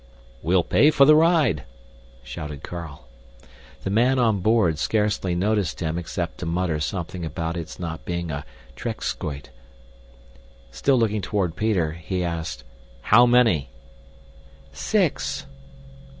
"We'll 0.41 0.63
pay 0.63 0.89
for 0.89 1.05
the 1.05 1.15
ride!" 1.15 1.63
shouted 2.23 2.63
Carl. 2.63 3.07
The 3.83 3.91
man 3.91 4.17
on 4.17 4.39
board 4.39 4.79
scarcely 4.79 5.35
noticed 5.35 5.79
him 5.79 5.99
except 5.99 6.39
to 6.39 6.47
mutter 6.47 6.79
something 6.79 7.23
about 7.23 7.55
its 7.55 7.77
not 7.77 8.03
being 8.03 8.31
a 8.31 8.43
trekschuit. 8.75 9.51
Still 10.71 10.97
looking 10.97 11.21
toward 11.21 11.55
Peter, 11.55 11.91
he 11.91 12.23
asked, 12.23 12.63
"How 13.01 13.27
many?" 13.27 13.69
"Six." 14.73 15.45